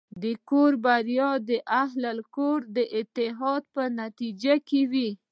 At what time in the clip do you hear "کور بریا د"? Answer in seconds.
0.49-1.51